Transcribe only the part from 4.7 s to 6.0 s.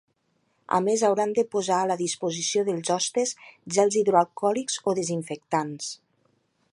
o desinfectants.